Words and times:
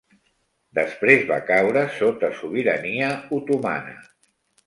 Després 0.77 1.25
va 1.31 1.37
caure 1.49 1.83
sota 1.99 2.31
sobirania 2.39 3.09
otomana. 3.41 3.95